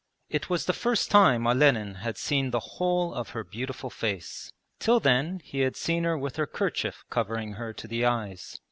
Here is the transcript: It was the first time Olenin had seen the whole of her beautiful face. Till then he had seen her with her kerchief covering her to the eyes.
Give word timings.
It 0.31 0.49
was 0.49 0.65
the 0.65 0.73
first 0.73 1.11
time 1.11 1.45
Olenin 1.45 1.97
had 1.97 2.17
seen 2.17 2.49
the 2.49 2.59
whole 2.59 3.13
of 3.13 3.29
her 3.37 3.43
beautiful 3.43 3.91
face. 3.91 4.51
Till 4.79 4.99
then 4.99 5.39
he 5.43 5.59
had 5.59 5.75
seen 5.75 6.05
her 6.05 6.17
with 6.17 6.37
her 6.37 6.47
kerchief 6.47 7.03
covering 7.11 7.53
her 7.53 7.71
to 7.73 7.87
the 7.87 8.03
eyes. 8.03 8.57